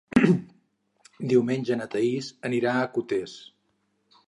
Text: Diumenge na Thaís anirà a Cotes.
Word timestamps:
Diumenge 1.33 1.77
na 1.81 1.87
Thaís 1.97 2.31
anirà 2.51 2.75
a 2.79 2.91
Cotes. 2.99 3.39